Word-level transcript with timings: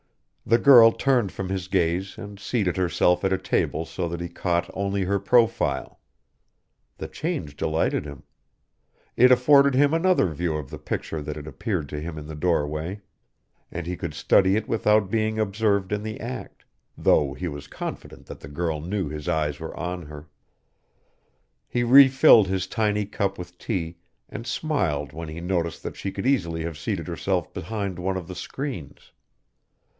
The 0.47 0.57
girl 0.57 0.91
turned 0.91 1.31
from 1.31 1.49
his 1.49 1.67
gaze 1.67 2.17
and 2.17 2.39
seated 2.39 2.75
herself 2.75 3.23
at 3.23 3.31
a 3.31 3.37
table 3.37 3.85
so 3.85 4.09
that 4.09 4.19
he 4.19 4.27
caught 4.27 4.69
only 4.73 5.03
her 5.03 5.19
profile. 5.19 5.99
The 6.97 7.07
change 7.07 7.55
delighted 7.55 8.03
him. 8.05 8.23
It 9.15 9.31
afforded 9.31 9.75
him 9.75 9.93
another 9.93 10.27
view 10.33 10.55
of 10.57 10.71
the 10.71 10.79
picture 10.79 11.21
that 11.21 11.35
had 11.35 11.45
appeared 11.45 11.87
to 11.89 12.01
him 12.01 12.17
in 12.17 12.25
the 12.25 12.35
doorway, 12.35 13.01
and 13.71 13.85
he 13.85 13.95
could 13.95 14.15
study 14.15 14.55
it 14.55 14.67
without 14.67 15.11
being 15.11 15.37
observed 15.37 15.93
in 15.93 16.01
the 16.01 16.19
act, 16.19 16.65
though 16.97 17.33
he 17.33 17.47
was 17.47 17.67
confident 17.67 18.25
that 18.25 18.39
the 18.39 18.49
girl 18.49 18.81
knew 18.81 19.07
his 19.07 19.29
eyes 19.29 19.59
were 19.59 19.77
on 19.77 20.07
her. 20.07 20.27
He 21.69 21.83
refilled 21.83 22.47
his 22.47 22.65
tiny 22.67 23.05
cup 23.05 23.37
with 23.37 23.59
tea 23.59 23.99
and 24.27 24.45
smiled 24.47 25.13
when 25.13 25.29
he 25.29 25.39
noticed 25.39 25.83
that 25.83 25.95
she 25.95 26.11
could 26.11 26.25
easily 26.25 26.63
have 26.63 26.79
seated 26.79 27.07
herself 27.07 27.53
behind 27.53 27.99
one 27.99 28.17
of 28.17 28.27
the 28.27 28.35
screens. 28.35 29.11